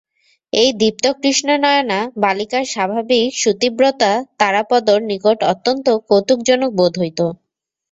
এই 0.53 0.69
দীপ্তকৃষ্ণনয়না 0.79 1.99
বালিকার 2.23 2.65
স্বাভাবিক 2.65 3.25
সুতীব্রতা 3.35 4.11
তারাপদর 4.39 4.99
নিকটে 5.09 5.43
অত্যন্ত 5.53 5.85
কৌতুকজনক 6.09 6.71
বোধ 6.79 6.93
হইত। 7.01 7.19